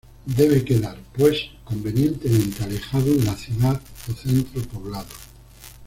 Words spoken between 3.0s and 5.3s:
de la ciudad o centro poblado...